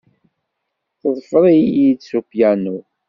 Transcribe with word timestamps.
Teḍfer-iyi-d 0.99 1.99
s 2.09 2.11
upyanu. 2.19 2.77